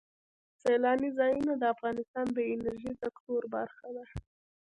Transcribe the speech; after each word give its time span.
سیلاني 0.61 1.09
ځایونه 1.17 1.53
د 1.57 1.63
افغانستان 1.73 2.25
د 2.31 2.37
انرژۍ 2.53 2.91
سکتور 3.03 3.41
برخه 3.55 3.87
ده. 3.95 4.05